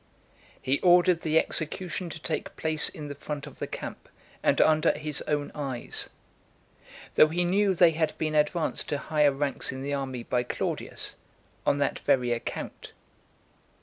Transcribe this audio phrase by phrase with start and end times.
[0.59, 4.09] He ordered the execution to take place in the front of the camp,
[4.41, 6.09] and under his own eyes;
[7.13, 11.17] though he knew they had been advanced to higher ranks in the army by Claudius,
[11.67, 12.93] on that very account.